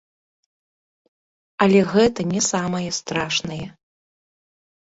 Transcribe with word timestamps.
Але 1.67 1.79
гэта 1.93 2.21
не 2.33 2.41
самае 2.51 2.83
страшнае. 3.01 3.61